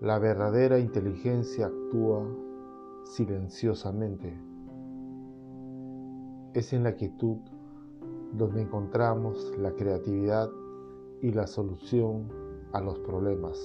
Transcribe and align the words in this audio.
La 0.00 0.20
verdadera 0.20 0.78
inteligencia 0.78 1.66
actúa 1.66 2.24
silenciosamente. 3.04 4.32
Es 6.54 6.72
en 6.72 6.84
la 6.84 6.94
quietud 6.94 7.38
donde 8.32 8.62
encontramos 8.62 9.52
la 9.58 9.72
creatividad 9.72 10.48
y 11.20 11.32
la 11.32 11.48
solución 11.48 12.28
a 12.72 12.80
los 12.80 12.96
problemas. 13.00 13.58